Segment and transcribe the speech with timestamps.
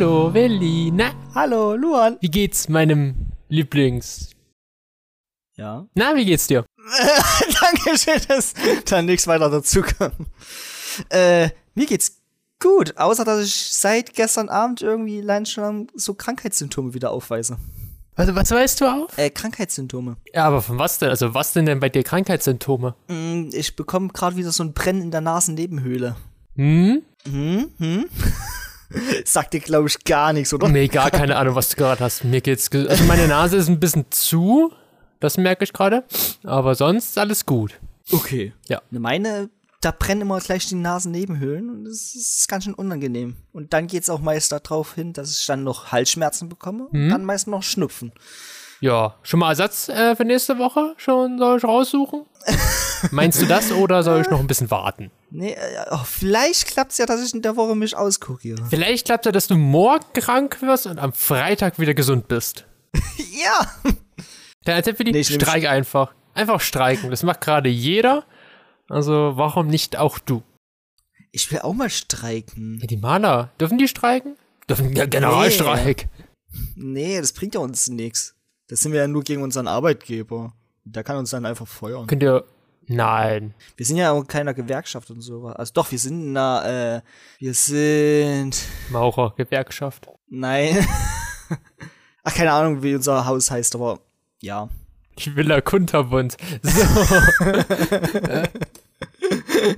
[0.00, 0.92] Hallo, Willi.
[0.94, 2.18] Na, Hallo, Luan.
[2.20, 3.16] wie geht's meinem
[3.48, 4.30] Lieblings...
[5.56, 5.88] Ja.
[5.94, 6.64] Na, wie geht's dir?
[7.60, 8.54] Dankeschön, dass
[8.84, 10.12] da nichts weiter dazu kam.
[11.08, 12.22] Äh, mir geht's
[12.62, 17.58] gut, außer dass ich seit gestern Abend irgendwie langsam so Krankheitssymptome wieder aufweise.
[18.14, 19.18] Was, was weißt du auf?
[19.18, 20.16] Äh, Krankheitssymptome.
[20.32, 21.08] Ja, aber von was denn?
[21.08, 22.94] Also, was denn denn bei dir Krankheitssymptome?
[23.08, 26.14] Mm, Ich bekomme gerade wieder so ein Brennen in der Nasennebenhöhle.
[26.54, 27.02] Hm?
[27.28, 27.72] Hm?
[27.78, 28.04] Hm?
[29.24, 30.68] Sagt dir, glaube ich, gar nichts, oder?
[30.68, 32.24] Nee, gar keine Ahnung, was du gerade hast.
[32.24, 32.70] Mir geht's.
[32.70, 34.72] ge- Also, meine Nase ist ein bisschen zu.
[35.20, 36.04] Das merke ich gerade.
[36.44, 37.78] Aber sonst alles gut.
[38.12, 38.52] Okay.
[38.68, 38.80] Ja.
[38.90, 43.36] Meine, da brennen immer gleich die Nasennebenhöhlen und das ist ganz schön unangenehm.
[43.52, 47.24] Und dann geht's auch meist darauf hin, dass ich dann noch Halsschmerzen bekomme und dann
[47.24, 48.12] meist noch Schnupfen.
[48.80, 50.94] Ja, schon mal Ersatz äh, für nächste Woche?
[50.98, 52.26] Schon soll ich raussuchen?
[53.10, 55.10] Meinst du das oder soll ich noch ein bisschen warten?
[55.30, 58.64] Nee, äh, oh, vielleicht klappt's ja, dass ich in der Woche mich auskuriere.
[58.70, 62.66] Vielleicht klappt ja, dass du morgen krank wirst und am Freitag wieder gesund bist.
[63.38, 63.72] Ja!
[64.66, 66.12] Der Tipp für die, Nee, streik einfach.
[66.34, 67.10] Einfach streiken.
[67.10, 68.24] Das macht gerade jeder.
[68.88, 70.42] Also warum nicht auch du?
[71.30, 72.78] Ich will auch mal streiken.
[72.80, 74.36] Ja, die Maler, dürfen die streiken?
[74.68, 76.08] Dürfen ja Generalstreik.
[76.74, 78.34] Nee, das bringt ja uns nichts.
[78.68, 80.52] Das sind wir ja nur gegen unseren Arbeitgeber.
[80.84, 82.06] Der kann uns dann einfach feuern.
[82.06, 82.44] Könnt ihr.
[82.86, 83.54] Nein.
[83.76, 85.46] Wir sind ja auch in keiner Gewerkschaft und so.
[85.46, 87.08] Also doch, wir sind in einer, äh,
[87.38, 88.58] wir sind,
[88.90, 90.08] Maurer, Gewerkschaft.
[90.28, 90.86] nein.
[92.24, 94.00] Ach, keine Ahnung, wie unser Haus heißt, aber
[94.40, 94.68] ja.
[95.18, 96.36] Die Villa Kunterbund.
[96.62, 96.82] So.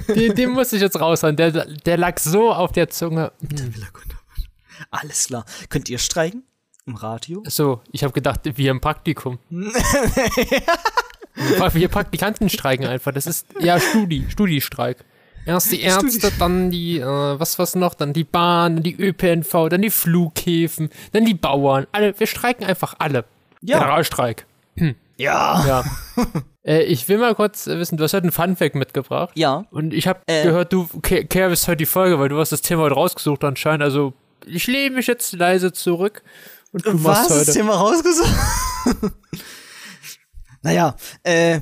[0.14, 1.36] den, den muss ich jetzt raushauen.
[1.36, 3.32] Der, der lag so auf der Zunge.
[4.90, 5.44] Alles klar.
[5.68, 6.44] Könnt ihr streiken?
[6.86, 7.42] Im Radio?
[7.46, 9.38] So, ich habe gedacht, wir im Praktikum.
[11.74, 13.12] wir Praktikanten streiken einfach.
[13.12, 15.04] Das ist ja Studi, Studi-Streik.
[15.46, 19.68] Erst die Ärzte, dann die, äh, was was noch, dann die Bahn, dann die ÖPNV,
[19.70, 21.86] dann die Flughäfen, dann die Bauern.
[21.92, 23.24] Alle, wir streiken einfach alle.
[23.62, 23.78] Ja.
[23.78, 24.46] Generalstreik.
[25.16, 25.64] Ja.
[25.66, 25.84] Ja.
[26.64, 29.30] äh, ich will mal kurz wissen, du hast heute ein Funfact mitgebracht.
[29.34, 29.64] Ja.
[29.70, 30.42] Und ich habe Äh.
[30.44, 33.82] gehört, du ke- kehrst heute die Folge, weil du hast das Thema heute rausgesucht anscheinend.
[33.82, 34.12] Also
[34.46, 36.22] ich lehne mich jetzt leise zurück
[36.72, 37.02] und du Was?
[37.02, 37.52] machst Das heute.
[37.52, 38.34] Thema rausgesucht?
[40.62, 41.60] naja, äh,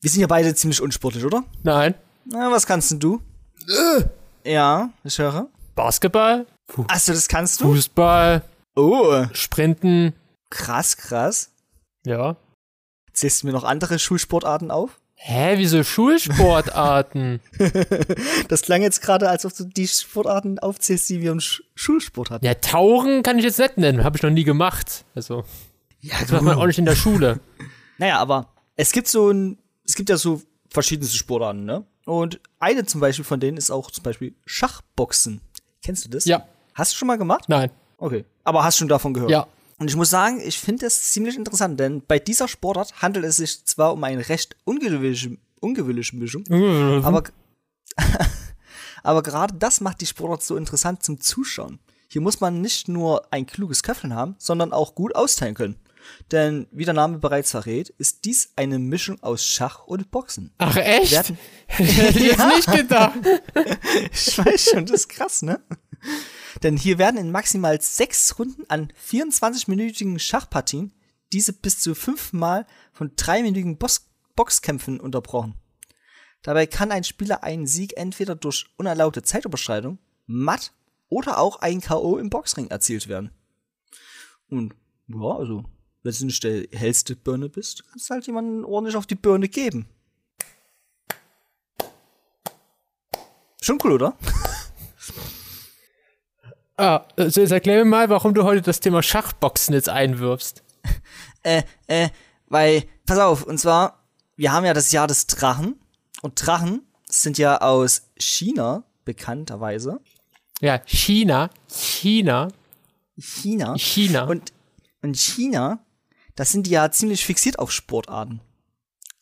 [0.00, 1.44] wir sind ja beide ziemlich unsportlich, oder?
[1.62, 1.94] Nein.
[2.24, 3.20] Na, was kannst denn du?
[4.44, 5.48] Ja, ich höre.
[5.74, 6.46] Basketball,
[6.88, 7.64] Achso, das kannst du?
[7.64, 8.42] Fußball,
[8.76, 10.14] Oh, Sprinten,
[10.50, 11.50] krass, krass.
[12.04, 12.36] ja.
[13.12, 14.98] Zählst du mir noch andere Schulsportarten auf?
[15.24, 17.40] Hä, wieso Schulsportarten?
[18.48, 22.30] Das klang jetzt gerade, als ob du die Sportarten aufzählst, die wir im Sch Schulsport
[22.30, 22.44] hatten.
[22.44, 25.04] ja, Tauchen kann ich jetzt nicht nennen, habe ich noch nie gemacht.
[25.14, 25.44] Also,
[26.00, 27.40] Ja, das macht man auch nicht in der Schule.
[27.98, 31.84] Naja, aber es gibt so ein, es gibt ja so verschiedenste Sportarten, ne?
[32.04, 35.40] Und eine zum Beispiel von denen ist auch zum Beispiel Schachboxen.
[35.84, 36.24] Kennst du das?
[36.24, 36.44] Ja.
[36.74, 37.44] Hast du schon mal gemacht?
[37.48, 37.70] Nein.
[37.98, 38.24] Okay.
[38.42, 39.30] Aber hast schon davon gehört?
[39.30, 39.46] Ja.
[39.82, 43.38] Und ich muss sagen, ich finde das ziemlich interessant, denn bei dieser Sportart handelt es
[43.38, 46.44] sich zwar um eine recht ungewöhnliche, ungewöhnliche Mischung,
[47.02, 47.24] aber,
[49.02, 51.80] aber gerade das macht die Sportart so interessant zum Zuschauen.
[52.06, 55.74] Hier muss man nicht nur ein kluges Köpfchen haben, sondern auch gut austeilen können.
[56.30, 60.52] Denn, wie der Name bereits verrät, ist dies eine Mischung aus Schach und Boxen.
[60.58, 61.12] Ach echt?
[61.12, 63.18] Werden- Hätte ich jetzt nicht gedacht.
[64.12, 65.60] Ich weiß schon, das ist krass, ne?
[66.62, 70.92] Denn hier werden in maximal sechs Runden an 24-minütigen Schachpartien
[71.32, 75.54] diese bis zu fünfmal von dreiminütigen Box Boxkämpfen unterbrochen.
[76.42, 80.72] Dabei kann ein Spieler einen Sieg entweder durch unerlaubte Zeitüberschreitung, Matt
[81.08, 82.16] oder auch ein K.O.
[82.16, 83.30] im Boxring erzielt werden.
[84.48, 84.74] Und
[85.08, 85.64] ja, also,
[86.02, 89.48] wenn du nicht der hellste Birne bist, kannst du halt jemanden ordentlich auf die Birne
[89.48, 89.86] geben.
[93.60, 94.16] Schon cool, oder?
[96.76, 100.64] Ah, also jetzt erklär mir mal, warum du heute das Thema Schachboxen jetzt einwirfst.
[101.44, 102.08] äh, äh,
[102.48, 104.02] weil, pass auf, und zwar,
[104.36, 105.78] wir haben ja das Jahr des Drachen.
[106.22, 110.00] Und Drachen sind ja aus China, bekannterweise.
[110.60, 112.48] Ja, China, China,
[113.18, 113.76] China.
[113.76, 114.24] China.
[114.24, 114.52] Und,
[115.02, 115.84] und China,
[116.34, 118.40] da sind die ja ziemlich fixiert auf Sportarten.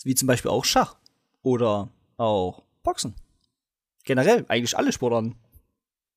[0.03, 0.97] Wie zum Beispiel auch Schach.
[1.43, 3.15] Oder auch Boxen.
[4.05, 5.37] Generell, eigentlich alle Sportarten.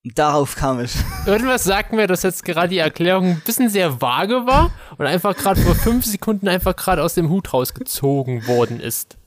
[0.03, 0.93] Darauf kam ich.
[1.25, 5.35] Irgendwas sagt mir, dass jetzt gerade die Erklärung ein bisschen sehr vage war und einfach
[5.35, 9.17] gerade vor fünf Sekunden einfach gerade aus dem Hut rausgezogen worden ist.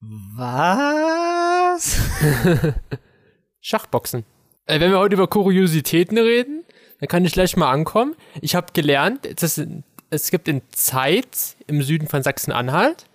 [0.00, 1.98] Was?
[3.60, 4.24] Schachboxen.
[4.64, 6.64] Äh, wenn wir heute über Kuriositäten reden,
[7.00, 8.14] dann kann ich gleich mal ankommen.
[8.40, 9.60] Ich habe gelernt, dass
[10.10, 13.06] es gibt in Zeit im Süden von Sachsen-Anhalt,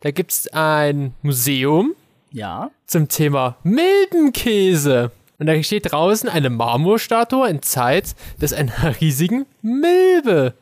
[0.00, 1.94] da gibt es ein Museum
[2.32, 2.70] Ja.
[2.86, 5.10] zum Thema Milbenkäse.
[5.38, 10.54] Und da steht draußen eine Marmorstatue in Zeit des einer riesigen Milbe.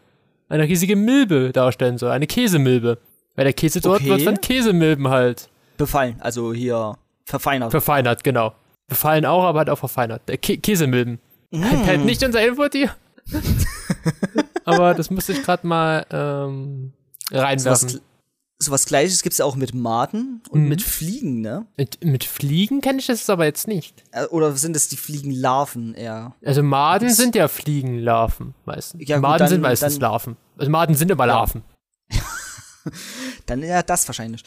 [0.49, 2.11] Eine riesige Milbe darstellen soll.
[2.11, 2.99] Eine Käsemilbe.
[3.35, 4.11] Weil der Käse dort Okay.
[4.11, 7.71] wird von Käsemilben halt Befallen, also hier verfeinert.
[7.71, 8.55] verfeinert, genau.
[8.89, 10.23] Befallen auch, aber halt auch verfeinert.
[10.29, 11.19] Der Kä Käsemilben.
[11.53, 12.95] Halt nicht unser Infotier.
[14.67, 16.93] aber das musste ich gerade mal ähm,
[17.31, 17.89] reinwerfen.
[17.89, 18.03] Sowas,
[18.59, 20.69] sowas gleiches gibt's ja auch mit Maden und Mhm.
[20.69, 21.67] mit Fliegen, ne?
[21.77, 24.03] Mit, mit Fliegen kenne ich das aber jetzt nicht.
[24.13, 26.35] Äh, Oder sind es die Fliegenlarven eher?
[26.45, 29.03] Also Maden sind ja Fliegenlarven meistens.
[29.09, 30.37] Ja, gut, Maden dann- sind meistens dann- Larven.
[30.59, 31.63] Also Maden sind immer Larven.
[33.47, 34.43] Dann ja das wahrscheinlich.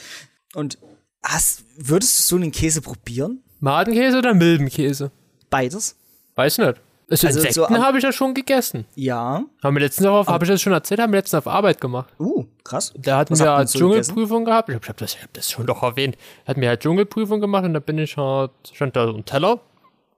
[0.56, 0.78] Und
[1.24, 3.44] hast, würdest du so einen Käse probieren?
[3.60, 5.12] Madenkäse oder Milbenkäse?
[5.50, 5.96] Beides?
[6.36, 6.76] Weiß nicht.
[7.12, 8.86] Also, Also so Insekten am- habe ich ja schon gegessen.
[8.96, 9.44] Ja.
[9.64, 12.14] Haben wir letztens auf, habe ich das schon erzählt, haben wir letztens auf Arbeit gemacht.
[12.20, 12.94] Uh, krass.
[12.98, 14.70] Da hatten Was wir halt so Dschungelprüfung gehabt.
[14.70, 16.18] Ich habe hab das, ich hab das schon doch erwähnt.
[16.48, 19.60] Hatten wir halt Dschungelprüfung gemacht und da bin ich halt, stand da so ein Teller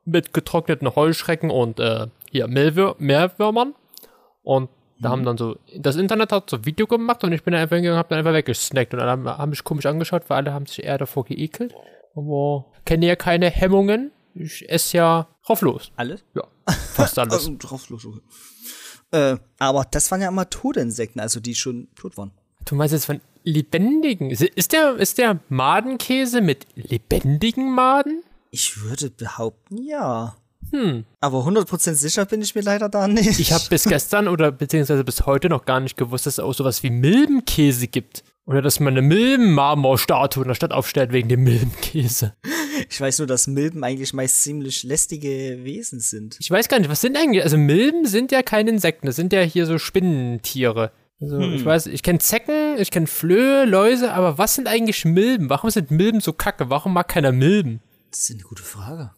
[0.05, 3.73] mit getrockneten Heuschrecken und äh, hier Mehlwür Meerwürmern.
[4.43, 5.11] Und da Mhm.
[5.13, 7.75] haben dann so, das Internet hat so ein Video gemacht und ich bin da einfach
[7.75, 8.93] hingegangen und hab dann einfach weggesnackt.
[8.93, 11.73] Und alle haben, haben mich komisch angeschaut, weil alle haben sich eher davor geekelt.
[12.15, 14.11] Aber kenne ja keine Hemmungen.
[14.35, 15.91] Ich esse ja drauflos.
[15.95, 16.23] Alles?
[16.35, 16.43] Ja,
[16.93, 17.33] fast alles.
[17.33, 18.05] Also, drauf los.
[18.05, 18.19] okay.
[19.11, 22.31] Äh, aber das waren ja immer tote Insekten, also die schon tot waren.
[22.65, 24.29] Du meinst jetzt von lebendigen?
[24.29, 28.23] Ist- Ist der, ist der Madenkäse mit lebendigen Maden?
[28.51, 30.35] Ich würde behaupten, ja.
[30.71, 31.05] Hm.
[31.19, 33.39] Aber 100% sicher bin ich mir leider da nicht.
[33.39, 36.53] Ich habe bis gestern oder beziehungsweise bis heute noch gar nicht gewusst, dass es auch
[36.53, 38.23] sowas wie Milbenkäse gibt.
[38.45, 42.33] Oder dass man eine Milbenmarmorstatue in der Stadt aufstellt wegen dem Milbenkäse.
[42.91, 46.35] Ich weiß nur, dass Milben eigentlich meist ziemlich lästige Wesen sind.
[46.41, 49.31] Ich weiß gar nicht, was sind eigentlich, also Milben sind ja keine Insekten, das sind
[49.31, 50.91] ja hier so Spinnentiere.
[51.21, 55.49] Also ich weiß, ich kenne Zecken, ich kenne Flöhe, Läuse, aber was sind eigentlich Milben?
[55.49, 56.69] Warum sind Milben so kacke?
[56.69, 57.79] Warum mag keiner Milben?
[58.09, 59.11] Das ist eine gute Frage.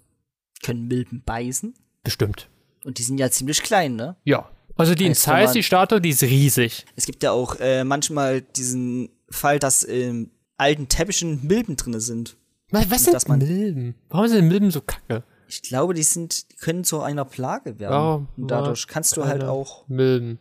[0.64, 1.74] Können Milben beißen?
[2.04, 2.50] Bestimmt.
[2.84, 4.18] Und die sind ja ziemlich klein, ne?
[4.24, 4.52] Ja.
[4.76, 6.86] Also die in Heißt, wenn Size, die Statue, die ist riesig.
[6.96, 12.38] Es gibt ja auch äh, manchmal diesen Fall, dass in alten Teppichen Milben drinne sind.
[12.74, 13.96] Was, was sind man- Milben?
[14.10, 15.24] Warum sind Milben so kacke?
[15.48, 17.94] Ich glaube, die sind, die können zu einer Plage werden.
[17.94, 20.40] Ja, Und dadurch ja, kannst du halt auch Milben.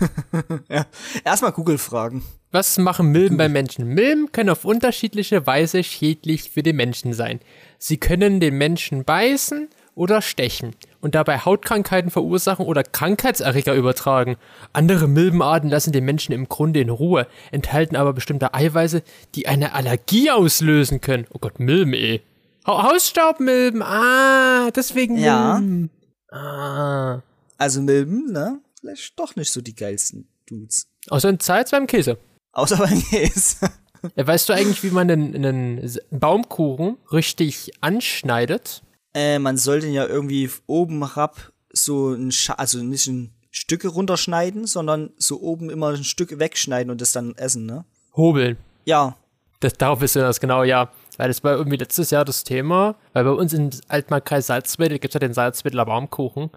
[1.24, 2.24] erstmal Google fragen.
[2.50, 3.86] Was machen Milben bei Menschen?
[3.86, 7.40] Milben können auf unterschiedliche Weise schädlich für den Menschen sein.
[7.78, 14.36] Sie können den Menschen beißen oder stechen und dabei Hautkrankheiten verursachen oder Krankheitserreger übertragen.
[14.72, 19.02] Andere Milbenarten lassen den Menschen im Grunde in Ruhe, enthalten aber bestimmte Eiweiße,
[19.34, 21.26] die eine Allergie auslösen können.
[21.32, 22.20] Oh Gott, Milben eh.
[22.66, 25.58] Ha Hausstaubmilben, ah, deswegen Ja.
[25.58, 25.90] Milben.
[26.30, 27.22] Ah.
[27.56, 28.60] Also Milben, ne?
[28.80, 30.86] Vielleicht doch nicht so die geilsten Dudes.
[31.08, 32.18] Außer in Zeit beim Käse.
[32.52, 33.70] Außer beim Käse.
[34.14, 38.82] Ja, weißt du eigentlich, wie man einen, einen Baumkuchen richtig anschneidet?
[39.14, 43.88] Äh, man soll den ja irgendwie oben herab so ein, Scha also nicht ein Stücke
[43.88, 47.84] runterschneiden, sondern so oben immer ein Stück wegschneiden und das dann essen, ne?
[48.14, 48.56] Hobeln.
[48.84, 49.16] Ja,
[49.60, 50.90] Das, darauf wissen wir das genau, ja.
[51.16, 55.12] Weil das war irgendwie letztes Jahr das Thema, weil bei uns in Altmarkkreis Salzwedel gibt
[55.12, 56.50] es ja den Salzwedler Baumkuchen.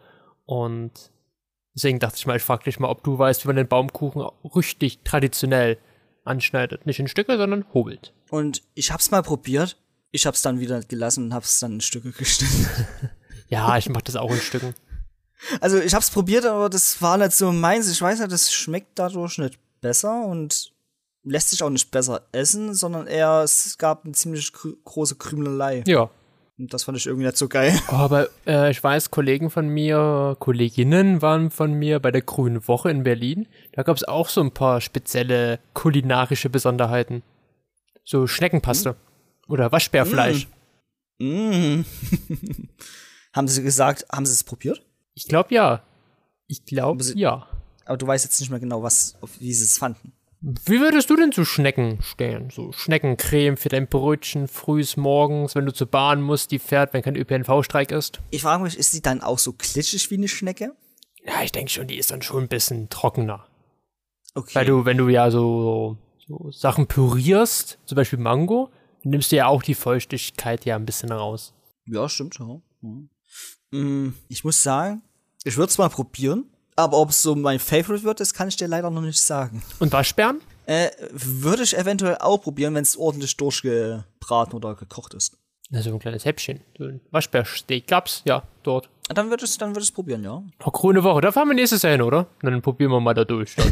[0.46, 0.92] Und
[1.74, 4.22] deswegen dachte ich mal, ich frage dich mal, ob du weißt, wie man den Baumkuchen
[4.56, 5.78] richtig traditionell
[6.26, 6.86] anschneidet.
[6.86, 8.14] Nicht in Stücke, sondern hobelt.
[8.30, 9.78] und ich hab's mal probiert.
[10.12, 12.68] Ich hab's dann wieder gelassen und hab's dann in Stücke geschnitten.
[13.48, 14.74] Ja, ich mache das auch in Stücken.
[15.60, 17.90] Also ich hab's probiert, aber das war nicht so meins.
[17.90, 20.72] Ich weiß ja, das schmeckt dadurch nicht besser und
[21.24, 25.84] lässt sich auch nicht besser essen, sondern eher es gab eine ziemlich grü große Krümelei.
[25.88, 26.10] Ja.
[26.58, 27.74] Und das fand ich irgendwie nicht so geil.
[27.92, 32.68] Oh, aber äh, ich weiß, Kollegen von mir, Kolleginnen waren von mir bei der Grünen
[32.68, 33.48] Woche in Berlin.
[33.74, 37.24] Da gab es auch so ein paar spezielle kulinarische Besonderheiten.
[38.04, 38.96] So Schneckenpaste.
[39.48, 40.48] Oder Waschbärfleisch.
[41.20, 41.82] Mm.
[43.34, 44.82] haben sie gesagt, haben sie es probiert?
[45.14, 45.84] Ich glaube ja.
[46.48, 47.48] Ich glaube ja.
[47.86, 50.14] Aber du weißt jetzt nicht mehr genau, was, wie sie es fanden.
[50.42, 52.50] Wie würdest du denn zu Schnecken stehen?
[52.50, 57.04] So Schneckencreme für dein Brötchen frühs morgens, wenn du zur Bahn musst, die fährt, wenn
[57.04, 58.22] kein ÖPNV-Streik ist?
[58.32, 60.76] Ich frage mich, ist sie dann auch so glitschig wie eine Schnecke?
[61.24, 63.46] Ja, ich denke schon, die ist dann schon ein bisschen trockener.
[64.34, 64.56] Okay.
[64.56, 68.72] Weil du, wenn du ja so, so Sachen pürierst, zum Beispiel Mango,
[69.04, 71.54] nimmst du ja auch die Feuchtigkeit ja ein bisschen raus.
[71.86, 72.62] Ja, stimmt, ja.
[72.82, 74.16] Mhm.
[74.28, 75.02] Ich muss sagen,
[75.44, 78.58] ich würde es mal probieren, aber ob es so mein Favorite wird, das kann ich
[78.58, 79.64] dir leider noch nicht sagen.
[79.80, 80.42] Und Waschbären?
[80.66, 85.38] Äh, würde ich eventuell auch probieren, wenn es ordentlich durchgebraten oder gekocht ist.
[85.74, 86.62] Also ein kleines Häppchen.
[86.78, 88.90] So ein Waschbärsteak gab's, ja, dort.
[89.08, 90.44] Dann würde ich es dann probieren, ja.
[90.64, 92.28] Oh, grüne Woche, da fahren wir nächstes Jahr hin, oder?
[92.42, 93.56] Dann probieren wir mal da durch.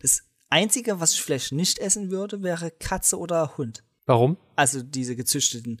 [0.00, 3.84] Das Einzige, was ich vielleicht nicht essen würde, wäre Katze oder Hund.
[4.06, 4.36] Warum?
[4.56, 5.80] Also diese gezüchteten.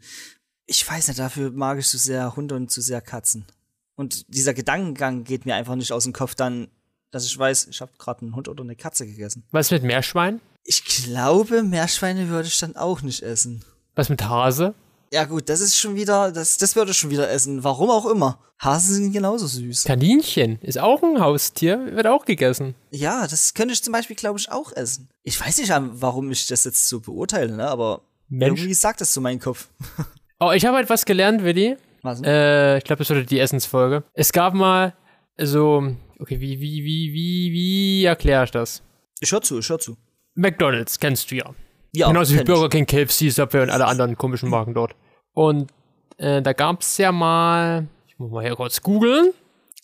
[0.66, 3.46] Ich weiß nicht, dafür mag ich zu sehr Hunde und zu sehr Katzen.
[3.94, 6.68] Und dieser Gedankengang geht mir einfach nicht aus dem Kopf dann,
[7.10, 9.44] dass ich weiß, ich habe gerade einen Hund oder eine Katze gegessen.
[9.50, 10.40] Was mit Meerschwein?
[10.64, 13.64] Ich glaube, Meerschweine würde ich dann auch nicht essen.
[13.94, 14.74] Was mit Hase?
[15.12, 17.62] Ja gut, das ist schon wieder, das, das würde ich schon wieder essen.
[17.64, 18.38] Warum auch immer.
[18.58, 19.84] Hasen sind genauso süß.
[19.84, 22.74] Kaninchen ist auch ein Haustier, wird auch gegessen.
[22.90, 25.10] Ja, das könnte ich zum Beispiel, glaube ich, auch essen.
[25.22, 27.68] Ich weiß nicht, warum ich das jetzt so beurteile, ne?
[27.68, 28.60] aber Mensch.
[28.60, 29.68] irgendwie sagt das so mein Kopf.
[30.44, 31.76] Oh, ich habe etwas gelernt, Willi.
[32.02, 32.20] Was?
[32.20, 34.02] Äh, ich glaube, das wurde die Essensfolge.
[34.12, 34.92] Es gab mal
[35.38, 38.82] so, okay, wie, wie, wie, wie, wie erkläre ich das?
[39.20, 39.96] Ich hör zu, ich hör zu.
[40.34, 41.54] McDonalds kennst du ja.
[41.92, 42.42] Ja, Genauso wie.
[42.42, 44.96] Burger King, KFC, Subway und alle anderen komischen Marken dort.
[45.32, 45.70] Und
[46.16, 49.32] äh, da gab es ja mal, ich muss mal hier kurz googeln,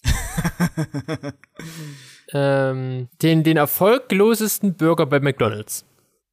[2.32, 5.84] ähm, den, den erfolglosesten Burger bei McDonalds.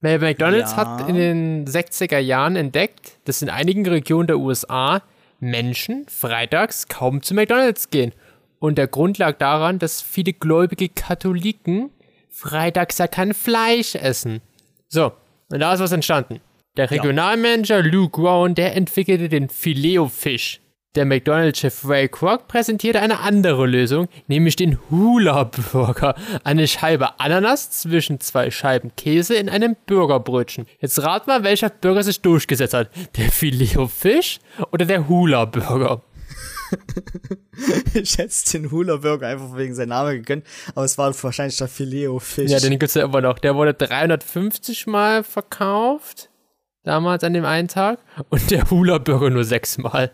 [0.05, 0.77] Weil McDonalds Ja.
[0.77, 5.01] hat in den 60er Jahren entdeckt, dass in einigen Regionen der USA
[5.39, 8.13] Menschen freitags kaum zu McDonalds gehen.
[8.59, 11.89] Und der Grund lag daran, dass viele gläubige Katholiken
[12.29, 14.41] freitags ja kein Fleisch essen.
[14.87, 15.11] So,
[15.49, 16.39] und da ist was entstanden.
[16.77, 20.59] Der Regionalmanager Luke Rowan, der entwickelte den Filet-O-Fisch.
[20.95, 26.15] Der McDonald's-Chef Ray Kroc präsentierte eine andere Lösung, nämlich den Hula-Burger.
[26.45, 30.67] Eine Scheibe Ananas zwischen zwei Scheiben Käse in einem Burgerbrötchen.
[30.79, 32.89] Jetzt rat mal, welcher Burger sich durchgesetzt hat.
[33.17, 34.39] Der Filet-O-Fisch
[34.71, 36.01] oder der Hula-Burger?
[37.93, 41.67] Ich hätte den Hula Burger einfach wegen seinem Namen gegönnt, aber es war wahrscheinlich der
[41.67, 42.51] Filet-O-Fisch.
[42.51, 43.39] Ja, den gibt's ja immer noch.
[43.39, 46.29] Der wurde 350 Mal verkauft.
[46.83, 47.99] Damals an dem einen Tag.
[48.29, 50.11] Und der Hula-Burger nur sechs Mal.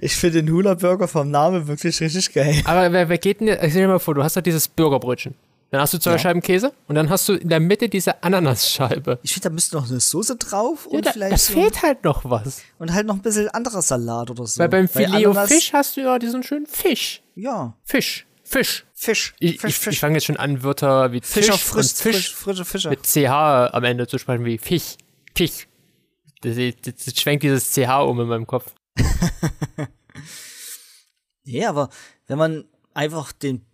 [0.00, 2.60] Ich finde den Hula Burger vom Namen wirklich richtig geil.
[2.66, 3.60] Aber wer, wer geht denn jetzt?
[3.60, 5.34] Stell dir mal vor, du hast doch dieses Burgerbrötchen.
[5.70, 6.18] Dann hast du zwei Ja.
[6.18, 9.18] Scheiben Käse und dann hast du in der Mitte diese Ananasscheibe.
[9.22, 11.82] Ich finde, da müsste noch eine Soße drauf Ja, und da, vielleicht da so, fehlt
[11.82, 12.60] halt noch was.
[12.78, 14.60] und halt noch ein bisschen anderer Salat oder so.
[14.60, 17.22] Weil beim Filet Fisch hast du ja diesen schönen Fisch.
[17.34, 18.26] Ja, Fisch.
[18.44, 18.84] Fisch.
[18.92, 19.34] Fisch.
[19.40, 19.94] Ich, Fisch, ich, Fisch.
[19.94, 22.90] ich fange jetzt schon an, Wörter wie Fischer Fisch Fisch frisch, frische Fische.
[22.90, 24.96] mit CH am Ende zu sprechen wie Fisch.
[25.36, 25.68] Fisch.
[26.42, 28.74] Das, das, das schwenkt dieses CH um in meinem Kopf.
[31.44, 31.90] Ja, aber
[32.26, 32.64] wenn man
[32.94, 33.64] einfach den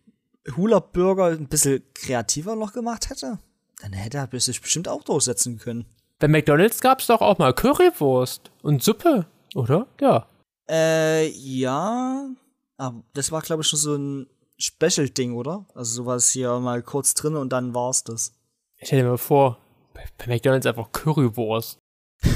[0.56, 3.38] Hula Burger ein bisschen kreativer noch gemacht hätte,
[3.80, 5.86] dann hätte er sich bestimmt auch durchsetzen können.
[6.18, 9.86] Bei McDonalds gab es doch auch mal Currywurst und Suppe, oder?
[10.00, 10.26] Ja.
[10.68, 12.28] Äh, ja.
[12.76, 14.26] Aber das war, glaube ich, schon so ein
[14.58, 15.66] Special-Ding, oder?
[15.74, 18.34] Also sowas hier mal kurz drin und dann war's das.
[18.76, 19.58] Ich stell dir mal vor,
[19.94, 21.78] bei, McDonalds einfach Currywurst.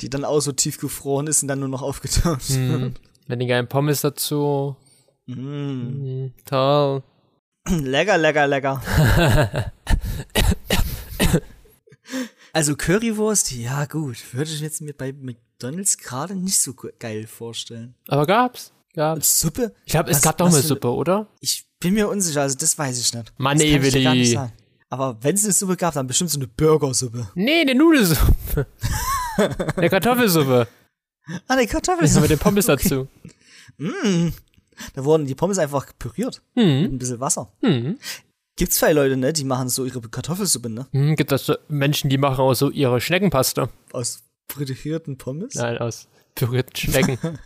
[0.00, 2.48] Die dann auch so tiefgefroren ist und dann nur noch aufgetaut.
[2.50, 2.94] Mhm.
[3.26, 4.76] Mit den geilen Pommes dazu.
[5.26, 5.32] Mm.
[5.32, 7.02] Mhm, toll.
[7.68, 8.82] Lecker, lecker, lecker.
[12.52, 17.26] also Currywurst, ja gut, würde ich jetzt mir bei McDonalds gerade nicht so ge- geil
[17.26, 17.94] vorstellen.
[18.08, 18.72] Aber gab's.
[18.94, 19.40] Gab's.
[19.40, 19.74] Suppe?
[19.86, 21.26] Ich glaube, es Was- gab doch für- Suppe, oder?
[21.40, 23.32] Ich bin mir unsicher, also das weiß ich nicht.
[23.38, 23.66] Mann, das
[24.94, 27.28] Aber wenn es eine Suppe gab, dann bestimmt so eine Burgersuppe.
[27.34, 28.66] Nee, eine Nudelsuppe.
[29.76, 30.68] eine Kartoffelsuppe.
[31.26, 32.28] Ah, eine Mit Kartoffelsuppe.
[32.28, 33.08] den Pommes dazu.
[33.78, 34.28] Mm.
[34.94, 36.42] Da wurden die Pommes einfach püriert.
[36.54, 36.84] Mit Mhm.
[36.94, 37.52] ein bisschen Wasser.
[37.60, 37.98] Mhm.
[38.56, 40.86] Gibt's zwei Leute, ne, die machen so ihre Kartoffelsuppe, ne?
[40.92, 43.68] Mhm, gibt es Menschen, die machen auch so ihre Schneckenpasta.
[43.92, 45.56] Aus frittierten Pommes.
[45.56, 47.18] Nein, aus pürierten Schnecken.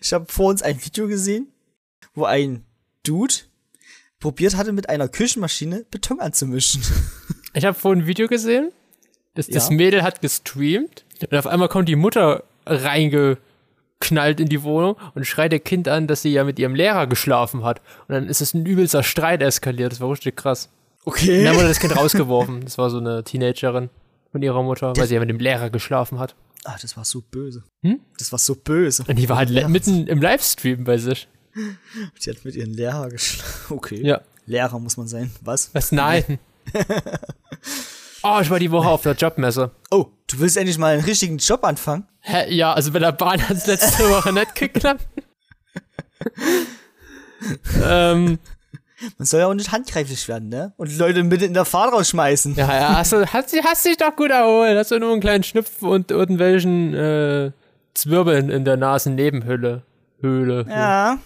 [0.00, 1.48] Ich habe vor uns ein Video gesehen,
[2.14, 2.64] wo ein
[3.02, 3.34] Dude
[4.24, 6.82] probiert hatte, mit einer Küchenmaschine Beton anzumischen.
[7.56, 8.72] Ich habe vorhin ein Video gesehen,
[9.34, 9.76] das, das Ja.
[9.76, 15.52] Mädel hat gestreamt und auf einmal kommt die Mutter reingeknallt in die Wohnung und schreit
[15.52, 17.80] ihr Kind an, dass sie ja mit ihrem Lehrer geschlafen hat.
[18.08, 19.92] Und dann ist es ein übelster Streit eskaliert.
[19.92, 20.68] Das war richtig krass.
[21.04, 21.44] Und Okay.
[21.44, 22.62] dann wurde das Kind rausgeworfen.
[22.64, 23.90] Das war so eine Teenagerin
[24.32, 26.34] von ihrer Mutter, weil sie ja mit dem Lehrer geschlafen hat.
[26.64, 27.62] Ah, das war so böse.
[27.84, 28.00] Hm?
[28.18, 29.04] Das war so böse.
[29.06, 31.28] Und die war halt le- mitten im Livestream bei sich.
[32.24, 33.74] Die hat mit ihrem Lehrer geschlafen.
[33.76, 34.00] Okay.
[34.04, 34.20] Ja.
[34.46, 35.30] Lehrer muss man sein.
[35.42, 35.70] Was?
[35.74, 35.92] Was?
[35.92, 36.38] Nein.
[38.22, 39.70] oh, ich war die Woche auf der Jobmesse.
[39.90, 42.06] Oh, du willst endlich mal einen richtigen Job anfangen?
[42.20, 45.06] Hä, ja, also bei der Bahn hat es letzte Woche nicht geklappt.
[47.84, 48.38] ähm,
[49.18, 50.72] Man soll ja auch nicht handgreiflich werden, ne?
[50.76, 52.54] Und Leute mitten in der Fahrt rausschmeißen.
[52.54, 54.76] ja, ja, hast, du, hast, hast dich doch gut erholt.
[54.76, 57.52] Hast du nur einen kleinen Schnupfen und irgendwelchen äh,
[57.94, 59.82] Zwirbeln in der Nasennebenhöhle
[60.20, 61.10] Höhle Ja.
[61.12, 61.20] davon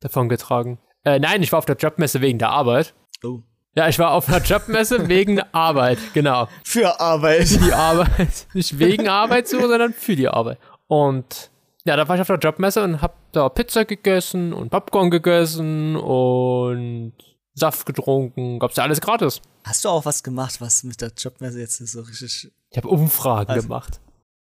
[0.00, 0.78] getragen.
[1.04, 2.94] Äh, nein, ich war auf der Jobmesse wegen der Arbeit.
[3.24, 3.40] Oh.
[3.74, 6.48] Ja, ich war auf der Jobmesse wegen Arbeit, genau.
[6.64, 7.48] Für Arbeit.
[7.50, 8.46] Die Arbeit.
[8.54, 10.58] Nicht wegen Arbeit so, sondern für die Arbeit.
[10.86, 11.50] Und
[11.84, 15.96] ja, da war ich auf der Jobmesse und hab da Pizza gegessen und Popcorn gegessen
[15.96, 17.12] und
[17.54, 19.40] Saft getrunken, gab's ja alles gratis.
[19.64, 22.50] Hast du auch was gemacht, was mit der Jobmesse jetzt so richtig.
[22.70, 24.00] Ich habe Umfragen Also- gemacht.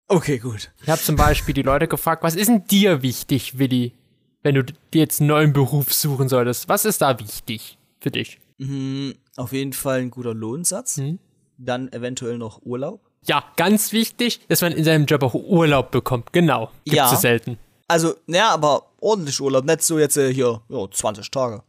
[0.06, 0.70] Okay, gut.
[0.82, 3.94] Ich habe zum Beispiel die Leute gefragt, was ist denn dir wichtig, Willi,
[4.44, 6.68] wenn du dir jetzt einen neuen Beruf suchen solltest?
[6.68, 8.38] Was ist da wichtig für dich?
[8.58, 10.98] Mhm, auf jeden Fall ein guter Lohnsatz.
[10.98, 11.18] Mhm.
[11.58, 13.00] Dann eventuell noch Urlaub.
[13.26, 16.32] Ja, ganz wichtig, dass man in seinem Job auch Urlaub bekommt.
[16.32, 16.70] Genau.
[16.84, 17.12] Gibt's Ja.
[17.12, 17.58] es selten.
[17.88, 19.64] Also, naja, aber ordentlich Urlaub.
[19.64, 21.62] Nicht so jetzt äh, hier, ja, 20 Tage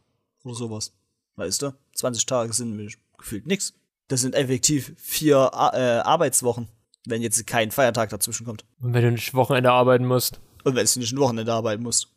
[0.44, 0.92] oder sowas.
[1.36, 1.72] Weißt du?
[1.94, 3.74] 20 Tage sind gefühlt nix.
[4.08, 6.68] Das sind effektiv vier äh, Arbeitswochen,
[7.06, 8.64] wenn jetzt kein Feiertag dazwischen kommt.
[8.80, 10.40] Und wenn du nicht Wochenende arbeiten musst.
[10.64, 12.08] Und wenn du nicht ein Wochenende arbeiten musst.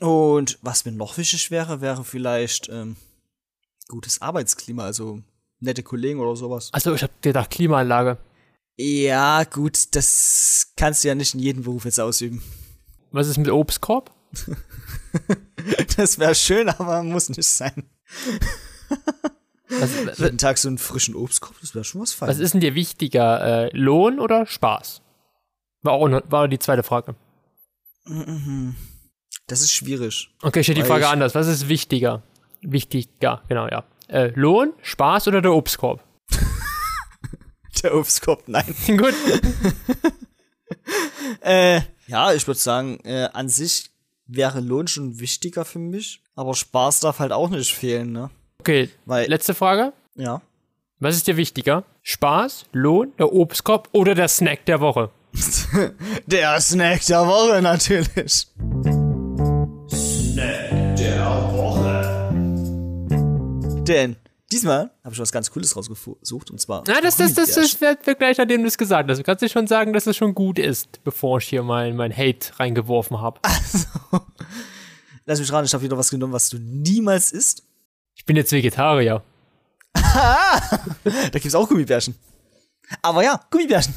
[0.00, 2.96] Und was mir noch wichtig wäre, wäre vielleicht ähm,
[3.88, 5.22] gutes Arbeitsklima, also
[5.60, 6.70] nette Kollegen oder sowas.
[6.72, 8.18] Also ich hab gedacht, Klimaanlage.
[8.76, 12.42] Ja, gut, das kannst du ja nicht in jedem Beruf jetzt ausüben.
[13.10, 14.14] Was ist mit Obstkorb?
[15.96, 17.90] Das wäre schön, aber muss nicht sein.
[19.68, 22.38] Was, was, Jeden Tag so einen frischen Obstkorb, das wäre schon was was Feines.
[22.38, 23.64] ist denn dir wichtiger?
[23.64, 25.02] Äh, Lohn oder Spaß?
[25.82, 27.16] War auch noch, war die zweite Frage.
[29.48, 30.30] Das ist schwierig.
[30.42, 31.34] Okay, ich stelle die Frage anders.
[31.34, 32.22] Was ist wichtiger?
[32.60, 33.82] Wichtiger, genau, ja.
[34.08, 36.02] Äh, Lohn, Spaß oder der Obstkorb?
[37.82, 38.74] Der Obstkorb, nein.
[38.86, 39.14] Gut.
[41.40, 43.90] Äh, ja, ich würde sagen, äh, an sich
[44.26, 48.30] wäre Lohn schon wichtiger für mich, aber Spaß darf halt auch nicht fehlen, ne?
[48.60, 49.92] Okay, Weil, letzte Frage.
[50.16, 50.40] ja.
[51.00, 51.84] Was ist dir wichtiger?
[52.02, 55.10] Spaß, Lohn, der Obstkorb oder der Snack der Woche?
[56.26, 58.48] Der Snack der Woche natürlich.
[63.88, 64.16] Denn
[64.52, 66.84] diesmal habe ich was ganz Cooles rausgesucht und zwar.
[66.86, 69.18] Na, das, das, das, das wird wird gleich, nachdem du es gesagt hast.
[69.18, 72.16] Du kannst dir schon sagen, dass es schon gut ist, bevor ich hier mein, mein
[72.16, 73.40] Hate reingeworfen habe.
[75.26, 77.62] Lass mich raten, ich habe wieder was genommen, was du niemals isst.
[78.14, 79.22] Ich bin jetzt Vegetarier.
[81.04, 82.14] Da gibt's auch Gummibärchen.
[83.02, 83.94] Aber ja, Gummibärchen.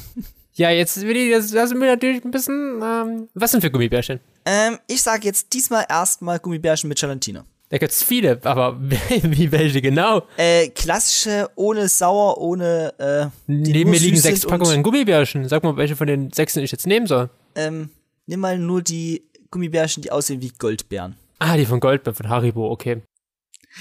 [0.54, 4.20] Ja, jetzt will ich, das, sind wir natürlich ein bisschen, ähm, was sind für Gummibärchen?
[4.44, 7.44] Ähm, ich sage jetzt diesmal erstmal Gummibärchen mit Gelatine.
[7.72, 10.26] Da gibt's viele, aber wie welche genau?
[10.36, 15.48] Äh, klassische, ohne sauer, ohne, äh, Neben mir liegen sechs Packungen Gummibärchen.
[15.48, 17.30] Sag mal, welche von den sechs ich jetzt nehmen soll.
[17.54, 17.88] Ähm,
[18.26, 21.16] nimm mal nur die Gummibärchen, die aussehen wie Goldbeeren.
[21.38, 23.00] Ah, die von Goldbeer, von Haribo, okay.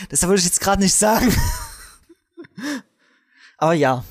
[0.08, 1.36] Das wollte ich jetzt gerade nicht sagen.
[3.58, 4.06] Aber ja,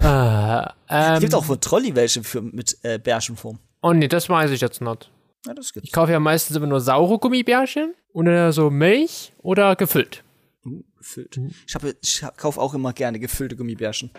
[0.00, 3.58] Ah, ähm, es gibt auch von Trolli welche für, mit äh, Bärchenform.
[3.80, 5.10] Oh nee, das weiß ich jetzt nicht.
[5.46, 5.88] Ja, das gibt's.
[5.88, 10.24] Ich kaufe ja meistens immer nur saure Gummibärchen oder so Milch oder gefüllt.
[10.64, 11.38] Uh, gefüllt.
[11.66, 14.10] Ich, hab, ich hab, kauf auch immer gerne gefüllte Gummibärchen.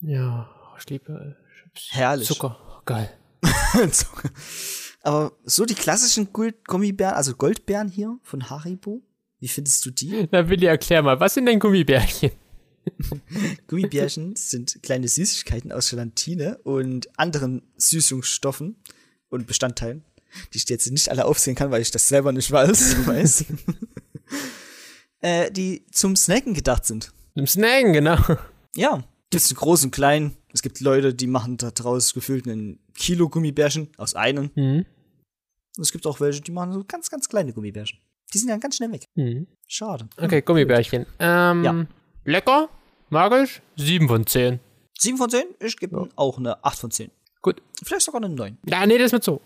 [0.00, 1.88] Ja, ich liebe Chips.
[1.90, 2.28] Herrlich.
[2.28, 2.82] Zucker.
[2.84, 3.10] Geil.
[3.90, 4.30] Zucker.
[5.02, 9.02] Aber so die klassischen Gold Gummibären, also Goldbeeren hier von Haribo,
[9.38, 10.28] wie findest du die?
[10.30, 12.30] Na, Willi, erklär mal, was sind denn Gummibärchen?
[13.66, 18.76] Gummibärchen sind kleine Süßigkeiten aus Gelatine und anderen Süßungsstoffen
[19.28, 20.04] und Bestandteilen,
[20.52, 23.06] die ich jetzt nicht alle aufsehen kann, weil ich das selber nicht weiß.
[23.06, 23.44] weiß.
[25.20, 27.12] äh, die zum Snacken gedacht sind.
[27.34, 28.16] Zum Snacken, genau.
[28.76, 30.36] Ja, gibt's in groß und klein.
[30.52, 34.50] Es gibt Leute, die machen da draus gefüllt einen Kilo Gummibärchen aus einem.
[34.54, 34.86] Mhm.
[35.76, 37.98] Und es gibt auch welche, die machen so ganz, ganz kleine Gummibärchen.
[38.32, 39.04] Die sind dann ganz schnell weg.
[39.14, 39.46] Mhm.
[39.68, 40.08] Schade.
[40.16, 41.04] Okay, Gummibärchen.
[41.18, 41.86] Ähm, Ja.
[42.24, 42.68] lecker,
[43.10, 44.60] mag ich, 7 von 10.
[44.98, 47.10] 7 von 10, ich gebe ihnen auch eine 8 von 10.
[47.42, 47.62] Gut.
[47.84, 48.56] Vielleicht sogar eine 9.
[48.66, 49.40] Ja, nee, das ist mit so.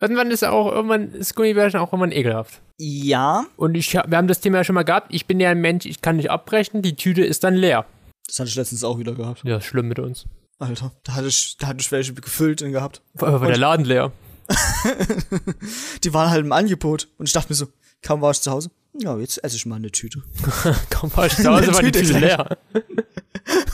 [0.00, 2.60] Irgendwann ist auch, irgendwann ist Gummibärchen auch irgendwann ekelhaft.
[2.78, 5.08] Ja, Und ich, wir haben das Thema ja schon mal gehabt.
[5.12, 7.84] Ich bin ja ein Mensch, ich kann nicht abbrechen, die Tüte ist dann leer.
[8.26, 9.42] das hatte ich letztens auch wieder gehabt.
[9.44, 10.26] Ja, ist schlimm mit uns.
[10.60, 13.02] Alter, da hatte ich, da hatte ich welche gefüllt und gehabt.
[13.18, 14.12] Allem war der Laden leer.
[16.04, 17.08] Die waren halt im Angebot.
[17.18, 17.66] Und ich dachte mir so,
[18.02, 18.70] kaum war ich zu Hause.
[19.00, 20.22] Ja, jetzt esse ich mal eine Tüte.
[20.90, 22.58] Komm, war ich zu Hause, war die Tüte Tüte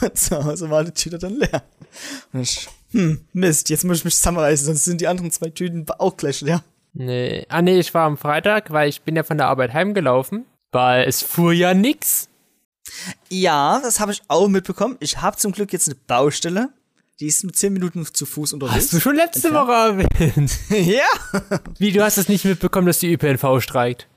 [0.01, 0.13] leer.
[0.13, 1.63] zu Hause war die Tüte dann leer.
[2.33, 5.85] Und ich, hm, Mist, jetzt muss ich mich zusammenreißen, sonst sind die anderen zwei Tüten
[5.97, 6.63] auch gleich leer.
[6.93, 7.45] Nee.
[7.49, 11.07] Ah, nee, ich war am Freitag, weil ich bin ja von der Arbeit heimgelaufen, weil
[11.07, 12.29] es fuhr ja nix.
[13.29, 14.95] Ja, das habe ich auch mitbekommen.
[14.99, 16.69] Ich habe zum Glück jetzt eine Baustelle.
[17.19, 18.75] Die ist mit 10 Minuten zu Fuß unterwegs.
[18.75, 20.51] Hast du schon letzte Woche erwähnt.
[20.69, 21.05] ja.
[21.79, 24.07] Wie, du hast es nicht mitbekommen, dass die ÖPNV streikt?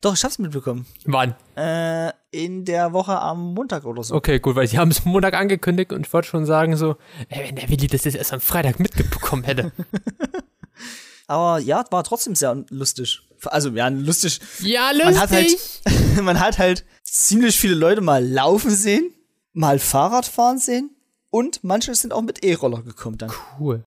[0.00, 0.86] Doch, ich hab's mitbekommen.
[1.06, 1.34] Wann?
[1.56, 4.14] Äh, in der Woche am Montag oder so.
[4.14, 6.96] Okay, gut, weil sie haben es Montag angekündigt und ich wollte schon sagen so,
[7.28, 9.72] ey, wenn der Willi das jetzt erst am Freitag mitbekommen hätte.
[11.26, 13.20] Aber ja, war trotzdem sehr lustig.
[13.44, 14.40] Also, ja, lustig.
[14.60, 16.22] Ja, Man hat halt, lustig.
[16.22, 19.12] man hat halt ziemlich viele Leute mal laufen sehen,
[19.52, 20.90] mal Fahrrad fahren sehen
[21.30, 23.32] und manche sind auch mit E-Roller gekommen dann.
[23.58, 23.84] Cool.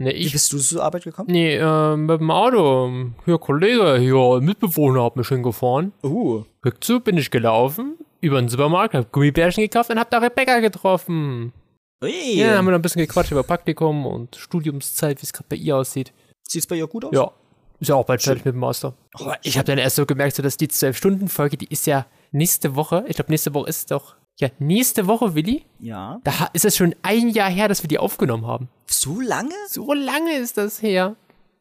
[0.00, 1.28] Nee, Wie ich bist du zur Arbeit gekommen?
[1.28, 2.88] Nee, äh, mit dem Auto.
[3.24, 5.92] Hier, Kollege, hier, Mitbewohner hat mich hingefahren.
[6.04, 6.44] Uh.
[6.64, 7.96] Rückzug bin ich gelaufen.
[8.20, 11.52] über den Supermarkt, hab Gummibärchen gekauft und hab da Rebecca getroffen.
[12.02, 12.36] Ui.
[12.36, 15.56] Ja, haben wir noch ein bisschen gequatscht über Praktikum und Studiumszeit, wie es gerade bei
[15.56, 16.12] ihr aussieht.
[16.48, 17.10] Sieht's bei ihr gut aus?
[17.12, 17.32] Ja.
[17.80, 18.94] Ist ja auch bald fertig mit dem Master.
[19.18, 22.76] Oh, Ich habe dann erst so gemerkt, so dass die 12-Stunden-Folge, die ist ja nächste
[22.76, 23.04] Woche.
[23.08, 24.14] Ich glaube, nächste Woche ist doch.
[24.40, 25.64] Ja, nächste Woche, Willi.
[25.80, 26.20] Ja.
[26.24, 28.68] Da ist es schon ein Jahr her, dass wir die aufgenommen haben.
[28.86, 29.54] So lange?
[29.68, 31.16] So lange ist das her.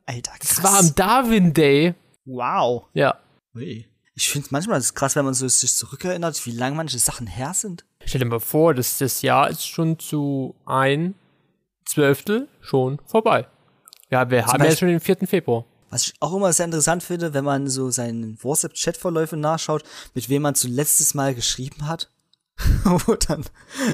[0.06, 0.56] Alter, krass.
[0.56, 1.96] Das war am Darwin Day.
[2.26, 2.86] wow.
[2.94, 3.18] Ja.
[3.56, 3.88] Ui.
[4.14, 7.54] Ich finde manchmal ist krass, wenn man so sich zurückerinnert, wie lange manche Sachen her
[7.54, 7.84] sind.
[8.06, 11.14] Stell dir mal vor, dass das Jahr ist schon zu ein
[11.86, 13.48] Zwölftel schon vorbei.
[14.10, 15.28] Ja, wir haben ja Beispiel- schon den 4.
[15.28, 15.66] Februar.
[15.90, 20.42] Was ich auch immer sehr interessant finde, wenn man so seinen WhatsApp-Chat-Verläufe nachschaut, mit wem
[20.42, 22.10] man zuletztes Mal geschrieben hat.
[22.84, 23.46] Wo dann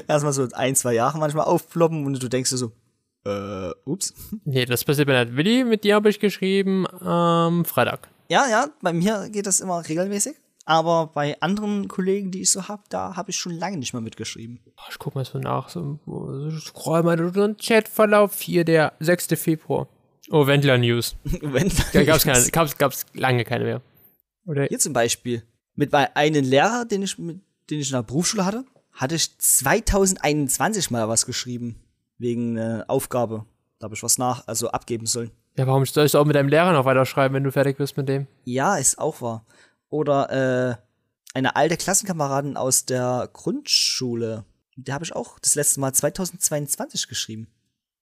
[0.08, 2.72] erstmal so ein, zwei Jahre manchmal aufploppen und du denkst dir so,
[3.26, 4.14] äh, ups.
[4.44, 5.64] Nee, das passiert bei der Willi.
[5.64, 8.08] Mit dir habe ich geschrieben am Freitag.
[8.28, 10.36] Ja, ja, bei mir geht das immer regelmäßig.
[10.66, 14.00] Aber bei anderen Kollegen, die ich so hab, da habe ich schon lange nicht mehr
[14.00, 14.60] mitgeschrieben.
[14.88, 15.68] Ich guck mal so nach.
[15.68, 15.98] So,
[16.58, 18.40] scroll mal durch den Chatverlauf.
[18.40, 19.26] Hier der 6.
[19.38, 19.88] Februar.
[20.30, 21.16] Oh, Wendler News.
[21.42, 23.82] Wenn Da gab's, keine, gab's, gab's lange keine mehr.
[24.46, 24.64] Oder?
[24.64, 25.42] Hier zum Beispiel.
[25.74, 30.90] Mit einem Lehrer, den ich, mit, den ich in der Berufsschule hatte, hatte ich 2021
[30.90, 31.76] mal was geschrieben.
[32.18, 33.44] Wegen äh, Aufgabe.
[33.78, 35.32] Da habe ich was nach, also abgeben sollen.
[35.56, 38.08] Ja, warum sollst du auch mit deinem Lehrer noch weiterschreiben, wenn du fertig bist mit
[38.08, 38.26] dem?
[38.44, 39.44] Ja, ist auch wahr.
[39.88, 40.76] Oder äh,
[41.34, 44.44] eine alte Klassenkameradin aus der Grundschule.
[44.76, 47.48] Der habe ich auch das letzte Mal 2022 geschrieben.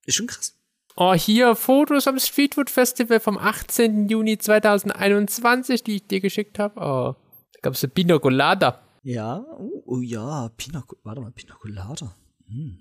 [0.06, 0.54] Ist schon krass.
[0.96, 4.08] Oh, hier Fotos am Streetfood Festival vom 18.
[4.08, 6.78] Juni 2021, die ich dir geschickt habe.
[6.78, 7.14] Oh,
[7.54, 8.82] da gab's eine Pina Colada.
[9.02, 12.14] Ja, oh, oh ja, Pina, warte mal, Pina Colada.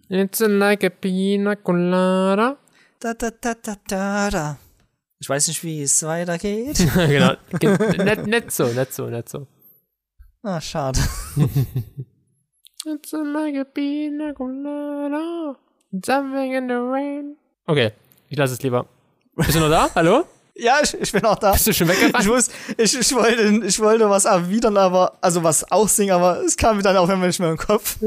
[0.09, 2.57] It's like a Pina Colada.
[2.99, 4.57] Da, da, da, da, da, da.
[5.19, 6.77] Ich weiß nicht, wie es weitergeht.
[6.95, 7.33] genau.
[7.59, 9.47] Ge- Nicht, nicht so, nicht so, nicht so.
[10.43, 10.99] ah, schade.
[12.85, 15.55] It's like a Pina Colada.
[16.03, 17.37] Something in the rain.
[17.67, 17.91] Okay,
[18.29, 18.87] ich lasse es lieber.
[19.35, 19.89] Bist du noch da?
[19.95, 20.25] Hallo?
[20.61, 21.53] Ja, ich, ich bin auch da.
[21.53, 22.27] Bist du schon Ich, weggerannt?
[22.27, 26.77] muss, ich, ich, wollte, ich wollte was erwidern, aber, also was aussingen, aber es kam
[26.77, 27.97] mir dann auch immer nicht mehr im Kopf.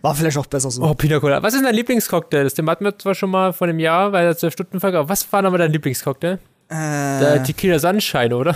[0.00, 0.82] War vielleicht auch besser so.
[0.82, 1.42] Oh, Pina Colada.
[1.42, 2.44] Was ist dein Lieblingscocktail?
[2.44, 5.30] Das Thema hatten wir zwar schon mal vor einem Jahr bei der 12-Stunden-Folge, aber was
[5.32, 6.38] war nochmal dein Lieblingscocktail?
[6.70, 8.54] Der äh, Tequila Sunshine, oder?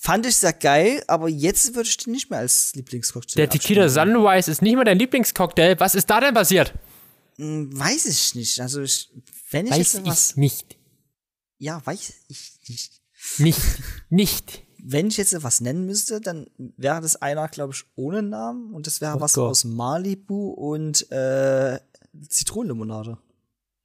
[0.00, 3.88] fand ich sehr geil, aber jetzt würde ich den nicht mehr als Lieblingscocktail Der Tequila.
[3.88, 5.78] Sunrise ist nicht mal dein Lieblingscocktail.
[5.80, 6.72] Was ist da denn passiert?
[7.36, 8.60] Hm, Weiß ich nicht.
[8.60, 9.10] Also, ich,
[9.50, 10.36] wenn ich Weiß ich was.
[10.36, 10.78] nicht.
[11.62, 13.00] Ja, weiß ich nicht.
[13.38, 13.60] Nicht.
[14.10, 14.62] Nicht.
[14.82, 18.88] Wenn ich jetzt was nennen müsste, dann wäre das einer, glaube ich, ohne Namen und
[18.88, 19.48] das wäre Oh was Gott.
[19.52, 21.78] aus Malibu und äh,
[22.28, 23.16] Zitronenlimonade.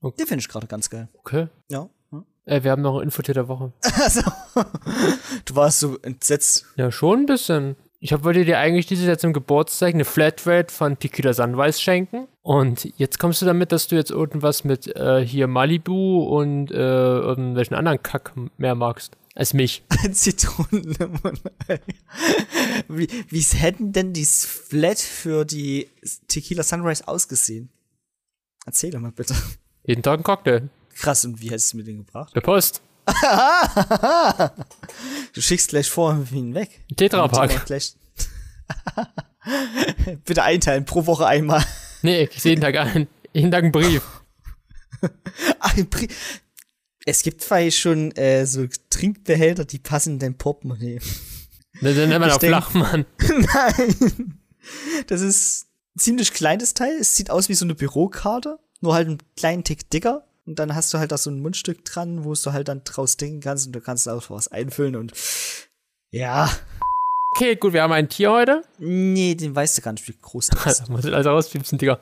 [0.01, 0.15] Okay.
[0.17, 1.07] Den finde ich gerade ganz geil.
[1.19, 1.49] Okay.
[1.69, 1.87] Ja.
[2.11, 2.25] ja.
[2.45, 3.71] Äh, wir haben noch ein Infotier der Woche.
[3.93, 4.21] Also,
[5.45, 6.65] du warst so entsetzt.
[6.77, 7.75] Ja, schon ein bisschen.
[7.99, 12.27] Ich hab, wollte dir eigentlich dieses Jahr zum Geburtstag eine Flatrate von Tequila Sunrise schenken.
[12.43, 16.75] Und jetzt kommst du damit, dass du jetzt irgendwas mit äh, hier Malibu und äh,
[16.75, 19.83] irgendwelchen anderen Kack mehr magst als mich.
[20.12, 21.81] Zitronenlimonade.
[22.88, 25.89] Wie, wie hätten denn die Flat für die
[26.27, 27.69] Tequila Sunrise ausgesehen?
[28.65, 29.36] Erzähl doch mal bitte.
[29.86, 30.69] Jeden Tag ein Cocktail.
[30.95, 32.36] Krass, und wie hättest du mir den gebracht?
[32.36, 32.81] Der Post.
[35.34, 36.82] Du schickst gleich vor weg.
[36.91, 37.65] Ein Tetrapack.
[37.65, 37.96] Gleich
[40.26, 41.63] bitte einteilen, pro Woche einmal.
[42.02, 43.08] Nee, ich jeden Tag ein.
[43.34, 44.04] Jeden Tag einen Brief.
[45.60, 46.08] Ach, im Pri
[47.06, 51.00] es gibt zwar schon äh, so Trinkbehälter, die passen in dein Portemonnaie.
[51.82, 53.06] Dann sind wir noch Flachmann.
[53.20, 54.39] Nein.
[55.08, 56.98] Das ist ein ziemlich kleines Teil.
[57.00, 60.26] Es sieht aus wie so eine Bürokarte, nur halt einen kleinen Tick dicker.
[60.47, 63.17] Und dann hast du halt da so ein Mundstück dran, wo du halt dann draus
[63.17, 65.12] trinken kannst und du kannst auch was einfüllen und
[66.12, 66.49] ja.
[67.36, 68.62] Okay, gut, wir haben ein Tier heute.
[68.79, 70.89] Nee, den weißt du gar nicht, wie groß das ist.
[70.89, 71.99] Muss ich also rauspiepsen, Digga.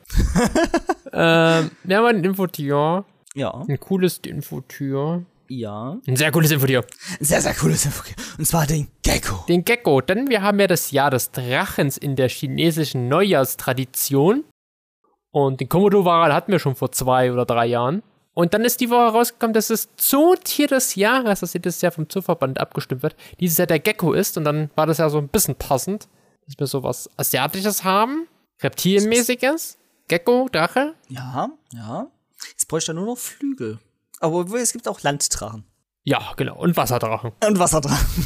[1.12, 3.04] ähm, wir haben ein Infotier.
[3.34, 5.26] Ja, Ein cooles Infotier.
[5.50, 5.98] ja.
[6.08, 6.86] Ein sehr cooles Infotier.
[7.20, 8.04] Ein sehr, sehr cooles Info.
[8.38, 9.44] Und zwar den Gecko.
[9.50, 14.46] Den Gecko, denn wir haben ja das Jahr des Drachens in der chinesischen Neujahrstradition.
[15.32, 18.04] Und den Komodo-Waral hatten wir schon vor zwei oder drei Jahren.
[18.36, 22.10] Und dann ist die Woche rausgekommen, dass das Zootier des Jahres, das jedes Jahr vom
[22.10, 24.38] Zooverband abgestimmt wird, dieses Jahr der Gecko ist.
[24.38, 26.10] Und dann war das ja so ein bisschen passend,
[26.46, 28.28] dass wir so was Asiatisches haben,
[28.62, 29.78] Reptilienmäßiges,
[30.10, 30.96] Gecko, Drache.
[31.08, 32.08] Ja, ja.
[32.50, 33.80] Jetzt bräuchte er nur noch Flügel.
[34.20, 35.64] Aber es gibt auch Landdrachen.
[36.04, 36.58] Ja, genau.
[36.58, 37.32] Und Wasserdrachen.
[37.42, 38.26] Und Wasserdrachen.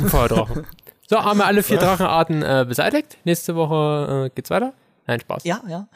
[0.00, 0.66] Und Feuerdrachen.
[1.08, 3.18] so, haben wir alle vier Drachenarten äh, beseitigt.
[3.24, 4.72] Nächste Woche äh, geht's weiter.
[5.06, 5.44] Nein, Spaß.
[5.44, 5.86] Ja, ja.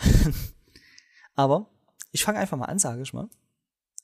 [1.35, 1.67] Aber
[2.11, 3.29] ich fange einfach mal an, sage ich mal.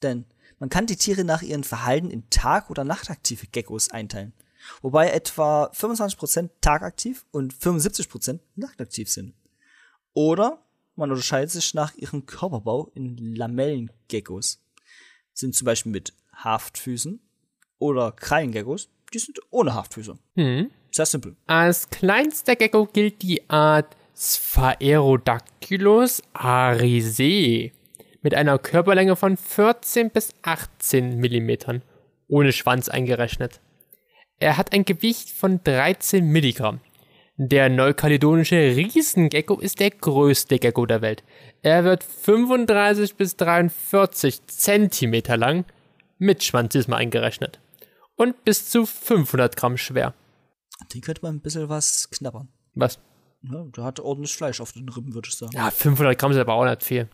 [0.03, 0.27] Denn
[0.59, 4.33] man kann die Tiere nach ihrem Verhalten in Tag- oder Nachtaktive Geckos einteilen.
[4.81, 9.35] wobei etwa 25% tagaktiv und 75% nachtaktiv sind.
[10.15, 10.65] Oder
[10.97, 14.63] man unterscheidet sich nach ihrem Körperbau in Lamellengeckos.
[15.35, 17.21] Sind zum Beispiel mit Haftfüßen
[17.79, 20.17] oder Krallengeckos, die sind ohne Haftfüße.
[20.37, 20.71] Hm.
[20.91, 21.37] Sehr simpel.
[21.47, 27.73] Als kleinster Gecko gilt die Art Sphaerodactylus arisee
[28.25, 31.83] mit einer Körperlänge von 14 bis 18 Millimetern,
[32.27, 33.61] ohne Schwanz eingerechnet.
[34.41, 36.81] Er hat ein Gewicht von 13 Milligramm.
[37.37, 41.23] Der neukaledonische Riesengecko ist der größte Gecko der Welt.
[41.63, 45.67] Er wird 35 bis 43 Zentimeter lang,
[46.19, 47.61] mit Schwanz ist mal eingerechnet,
[48.17, 50.15] und bis zu 500 Gramm schwer.
[50.95, 52.49] Den könnte man ein bisschen was knabbern.
[52.75, 52.99] Was?
[53.43, 55.53] Ja, der hat ordentlich Fleisch auf den Rippen, würde ich sagen.
[55.55, 57.09] Ja, 500 Gramm ist aber auch nicht viel.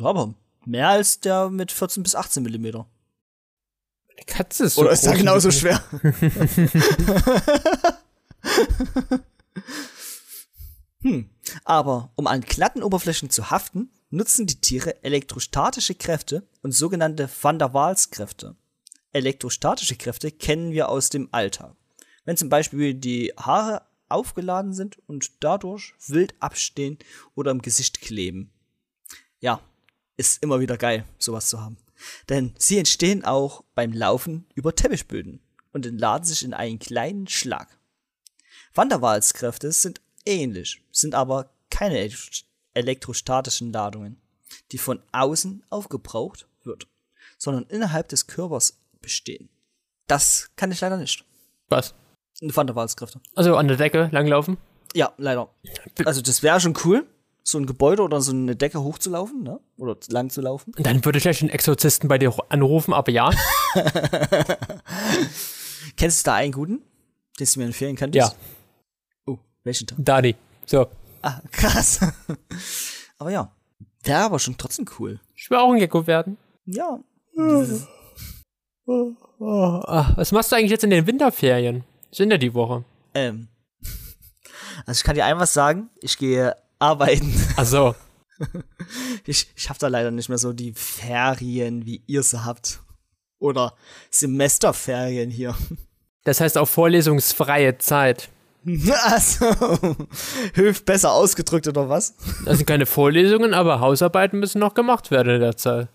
[0.00, 2.86] Aber mehr als der mit 14 bis 18 Millimeter.
[4.18, 5.82] Die Katze ist so Oder ist er groß genauso schwer?
[11.00, 11.30] hm.
[11.64, 17.58] Aber um an glatten Oberflächen zu haften, nutzen die Tiere elektrostatische Kräfte und sogenannte Van
[17.58, 18.56] der Waals-Kräfte.
[19.12, 21.74] Elektrostatische Kräfte kennen wir aus dem Alltag.
[22.24, 26.98] Wenn zum Beispiel die Haare aufgeladen sind und dadurch wild abstehen
[27.34, 28.52] oder im Gesicht kleben.
[29.40, 29.60] Ja,
[30.16, 31.76] ist immer wieder geil, sowas zu haben.
[32.28, 35.40] Denn sie entstehen auch beim Laufen über Teppichböden
[35.72, 37.78] und entladen sich in einen kleinen Schlag.
[38.74, 44.20] Van der Waals-Kräfte sind ähnlich, sind aber keine elekt- elektrostatischen Ladungen,
[44.72, 46.88] die von außen aufgebraucht wird,
[47.38, 49.48] sondern innerhalb des Körpers bestehen.
[50.06, 51.24] Das kann ich leider nicht.
[51.68, 51.94] Was?
[52.40, 53.20] Van der Waals-Kräfte.
[53.34, 54.58] Also an der Decke langlaufen?
[54.92, 55.52] Ja, leider.
[56.04, 57.06] Also das wäre schon cool,
[57.46, 59.60] so ein Gebäude oder so eine Decke hochzulaufen, ne?
[59.76, 60.72] Oder lang zu laufen.
[60.78, 63.30] Dann würde ich gleich einen Exorzisten bei dir anrufen, aber ja.
[65.96, 66.82] Kennst du da einen guten,
[67.38, 68.32] den du mir empfehlen könntest?
[68.32, 68.34] Ja,
[69.26, 69.94] Oh, welchen da?
[69.98, 70.34] Dani.
[70.66, 70.86] So.
[71.22, 72.00] Ah, krass.
[73.18, 73.52] aber ja,
[74.06, 75.20] der aber schon trotzdem cool.
[75.34, 76.38] Ich will auch ein Gecko werden.
[76.64, 76.98] Ja.
[78.86, 81.84] Ah, was machst du eigentlich jetzt in den Winterferien?
[82.10, 82.84] Sind ja die Woche.
[83.14, 83.48] Ähm.
[84.86, 87.32] Also ich kann dir einfach sagen, ich gehe arbeiten.
[87.56, 87.94] Ach so.
[89.26, 92.80] Ich, ich habe da leider nicht mehr so die Ferien, wie ihr sie habt.
[93.38, 93.74] Oder
[94.10, 95.54] Semesterferien hier.
[96.24, 98.28] Das heißt auch vorlesungsfreie Zeit.
[99.04, 99.46] Also,
[100.54, 102.14] hilft besser ausgedrückt oder was?
[102.46, 105.88] Das sind keine Vorlesungen, aber Hausarbeiten müssen noch gemacht werden in der Zeit.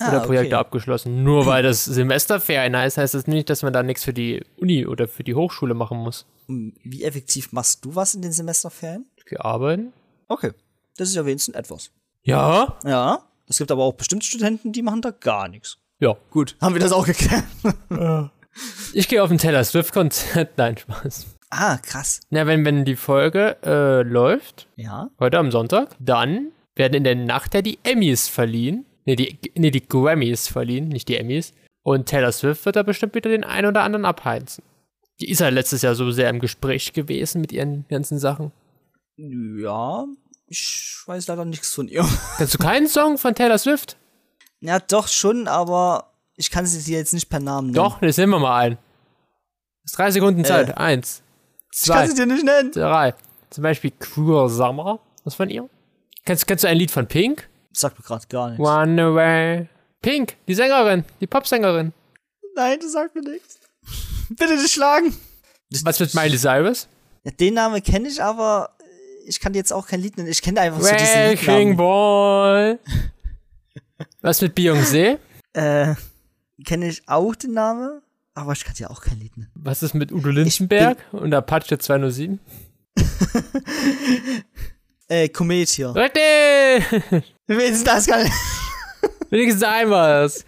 [0.00, 0.60] Oder Ah, Projekte okay.
[0.60, 1.24] abgeschlossen.
[1.24, 4.86] Nur weil das Semesterferien heißt, heißt das nicht, dass man da nichts für die Uni
[4.86, 6.26] oder für die Hochschule machen muss.
[6.46, 9.06] Wie effektiv machst du was in den Semesterferien?
[9.36, 9.92] Arbeiten.
[10.28, 10.52] Okay.
[10.96, 11.90] Das ist ja wenigstens etwas.
[12.22, 12.76] Ja?
[12.84, 13.22] Ja.
[13.46, 15.78] Es gibt aber auch bestimmte Studenten, die machen da gar nichts.
[16.00, 16.16] Ja.
[16.30, 17.44] Gut, haben wir das auch geklärt.
[18.92, 20.50] Ich gehe auf ein Taylor Swift-Konzert.
[20.56, 21.26] Nein, Spaß.
[21.50, 22.20] ah, krass.
[22.30, 25.10] Na, wenn, wenn die Folge äh, läuft, Ja.
[25.20, 28.84] heute am Sonntag, dann werden in der Nacht ja die Emmys verliehen.
[29.04, 31.52] Nee, die, nee, die Grammys verliehen, nicht die Emmys.
[31.82, 34.62] Und Taylor Swift wird da bestimmt wieder den einen oder anderen abheizen.
[35.20, 38.52] Die ist ja letztes Jahr so sehr im Gespräch gewesen mit ihren ganzen Sachen.
[39.20, 40.06] Ja,
[40.46, 42.08] ich weiß leider nichts von ihr.
[42.36, 43.96] Kennst du keinen Song von Taylor Swift?
[44.60, 47.74] Ja, doch schon, aber ich kann sie dir jetzt nicht per Namen nennen.
[47.74, 48.78] Doch, das nehmen wir mal ein.
[49.82, 50.76] Das ist drei Sekunden Zeit.
[50.78, 51.22] Eins,
[51.72, 52.70] Ich kann zwei, sie dir nicht nennen.
[52.70, 53.14] drei.
[53.50, 55.00] Zum Beispiel Cruel Summer.
[55.24, 55.68] Was von ihr?
[56.24, 57.48] Kennst, kennst du ein Lied von Pink?
[57.72, 58.64] Sagt mir gerade gar nichts.
[58.64, 59.68] One Away.
[60.00, 61.92] Pink, die Sängerin, die Popsängerin.
[62.54, 63.58] Nein, das sagt mir nichts.
[64.28, 65.16] Bitte nicht schlagen.
[65.82, 66.88] Was mit Miley Cyrus?
[67.24, 68.70] Ja, den Namen kenne ich, aber
[69.28, 70.28] ich kann dir jetzt auch kein Lied nennen.
[70.28, 71.76] Ich kenne einfach so diesen Wrecking Liednamen.
[71.76, 72.78] Ball.
[74.22, 75.18] Was mit Beyoncé?
[75.52, 75.94] Äh,
[76.64, 78.00] kenne ich auch den Namen,
[78.34, 79.50] aber ich kann dir auch kein Lied nennen.
[79.54, 82.40] Was ist mit Udo Lindenberg und Apache 207?
[85.10, 85.94] Äh, Komet hier.
[85.94, 87.24] Richtig!
[87.46, 88.34] Wer ist das gar nicht?
[89.30, 90.24] Wenigstens einmal.
[90.24, 90.44] was.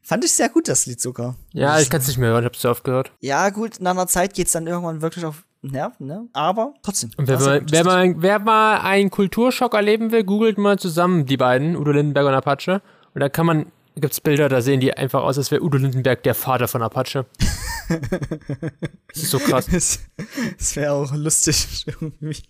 [0.00, 1.36] Fand ich sehr gut, das Lied sogar.
[1.52, 3.12] Ja, ich kann es nicht mehr hören, ich hab's so oft gehört.
[3.20, 6.28] Ja, gut, nach einer Zeit geht's dann irgendwann wirklich auf Nerven, ne?
[6.32, 7.10] Aber trotzdem.
[7.16, 11.36] Und wer, mal, wer, mal, wer mal einen Kulturschock erleben will, googelt mal zusammen die
[11.36, 12.80] beiden, Udo Lindenberg und Apache.
[13.14, 16.22] Und da kann man, gibt's Bilder, da sehen die einfach aus, als wäre Udo Lindenberg
[16.22, 17.26] der Vater von Apache.
[17.88, 19.66] das ist so krass.
[19.66, 20.00] Das,
[20.58, 22.42] das wäre auch lustig irgendwie.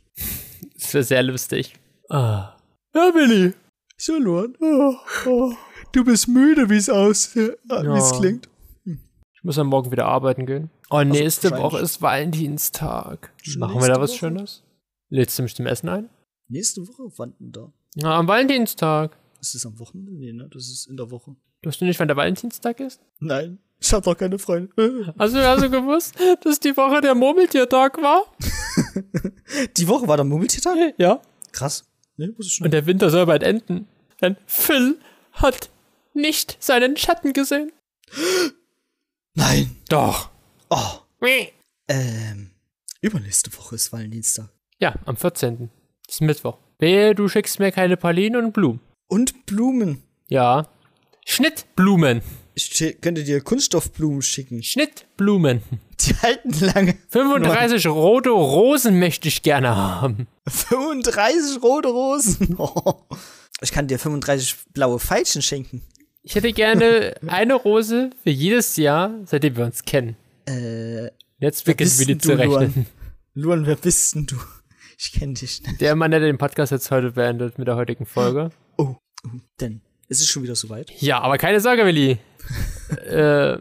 [0.74, 1.74] Das wäre sehr lustig.
[2.08, 2.56] Ah.
[2.94, 3.54] Ja, Willi.
[3.96, 4.54] So, Luan.
[4.60, 4.94] Oh,
[5.26, 5.52] oh.
[5.92, 8.18] Du bist müde, wie es aus, äh, wie es Ja.
[8.18, 8.48] klingt.
[8.84, 10.70] Ich muss am Morgen wieder arbeiten gehen.
[10.90, 11.72] Oh, nächste wahrscheinlich.
[11.72, 13.32] Woche ist Valentinstag.
[13.58, 14.18] Machen wir da was Woche?
[14.18, 14.64] Schönes?
[15.08, 16.10] Lädst du mich zum Essen ein?
[16.48, 17.72] Nächste Woche, wann denn da?
[17.94, 19.16] Ja, am Valentinstag.
[19.40, 20.12] Ist das am Wochenende?
[20.12, 20.48] Nee, ne?
[20.52, 21.36] Das ist in der Woche.
[21.62, 23.00] Weißt du nicht, wann der Valentinstag ist?
[23.20, 23.58] Nein.
[23.80, 24.72] Ich hab doch keine Freunde.
[25.18, 28.24] Hast du also gewusst, dass die Woche der Murmeltiertag war?
[29.76, 30.94] Die Woche war der Murmeltiertag?
[30.98, 31.20] Ja.
[31.52, 31.84] Krass.
[32.16, 32.66] Ne, muss ich schon.
[32.66, 33.88] Und der Winter soll bald enden.
[34.20, 34.98] Denn Phil
[35.32, 35.70] hat
[36.14, 37.72] nicht seinen Schatten gesehen.
[39.34, 39.76] Nein.
[39.88, 40.30] Doch.
[40.70, 41.00] Oh.
[41.88, 42.50] Ähm,
[43.00, 44.48] übernächste Woche ist Valentinstag.
[44.78, 45.68] Ja, am 14.
[46.06, 46.58] Das ist Mittwoch.
[46.78, 48.80] Wehe, du schickst mir keine Pralinen und Blumen.
[49.08, 50.02] Und Blumen.
[50.28, 50.68] Ja.
[51.26, 52.22] Schnittblumen.
[52.54, 54.62] Ich könnte dir Kunststoffblumen schicken.
[54.62, 55.62] Schnittblumen.
[56.00, 56.96] Die halten lange.
[57.08, 60.28] 35 rote Rosen möchte ich gerne haben.
[60.48, 62.54] 35 rote Rosen.
[62.58, 62.94] Oh.
[63.60, 65.82] Ich kann dir 35 blaue Veilchen schenken.
[66.22, 70.16] Ich hätte gerne eine Rose für jedes Jahr, seitdem wir uns kennen.
[70.50, 72.62] Äh, Jetzt beginnt denn zu du, Luan?
[72.64, 72.86] rechnen.
[73.34, 74.36] Luan, wer bist denn du?
[74.98, 75.80] Ich kenne dich nicht.
[75.80, 78.50] Der Mann, der den Podcast jetzt heute beendet mit der heutigen Folge.
[78.76, 79.28] Oh, oh,
[79.60, 80.90] denn es ist schon wieder soweit.
[81.00, 82.18] Ja, aber keine Sorge, Willi.
[83.08, 83.56] äh,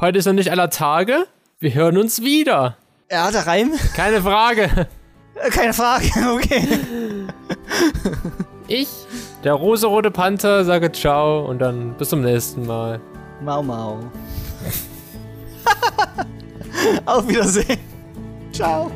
[0.00, 1.26] heute ist noch nicht aller Tage.
[1.60, 2.76] Wir hören uns wieder.
[3.10, 3.72] Ja, der Reim?
[3.94, 4.88] Keine Frage.
[5.36, 6.66] Äh, Keine Frage, okay.
[8.68, 8.88] Ich,
[9.42, 13.00] der rosarote Panther, sage ciao und dann bis zum nächsten Mal.
[13.42, 13.98] Mau Mau.
[17.06, 17.78] Auf Wiedersehen.
[18.52, 18.90] Ciao.